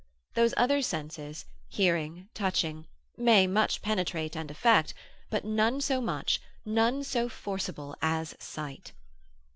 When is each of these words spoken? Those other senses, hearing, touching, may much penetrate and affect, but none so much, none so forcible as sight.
Those 0.33 0.55
other 0.57 0.81
senses, 0.81 1.45
hearing, 1.69 2.27
touching, 2.33 2.87
may 3.17 3.45
much 3.45 3.83
penetrate 3.83 4.35
and 4.35 4.49
affect, 4.49 4.95
but 5.29 5.45
none 5.45 5.79
so 5.79 6.01
much, 6.01 6.41
none 6.65 7.03
so 7.03 7.29
forcible 7.29 7.95
as 8.01 8.33
sight. 8.39 8.93